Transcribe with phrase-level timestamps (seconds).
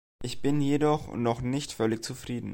[0.23, 2.49] Ich bin jedoch noch nicht völlig zufrieden.